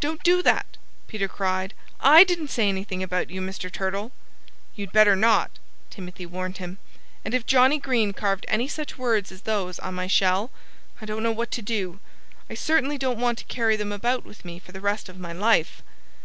[0.00, 0.76] "Don't do that!"
[1.06, 1.72] Peter cried.
[2.00, 3.70] "I didn't say anything about you, Mr.
[3.70, 4.10] Turtle."
[4.74, 5.52] "You'd better not,"
[5.88, 6.78] Timothy warned him.
[7.24, 10.50] "And if Johnnie Green carved any such words as those on my shell
[11.00, 12.00] I don't know what to do.
[12.50, 15.32] I certainly don't want to carry them about with me for the rest of my
[15.32, 15.80] life."